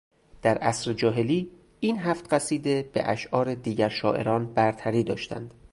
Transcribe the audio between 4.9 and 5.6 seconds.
داشتند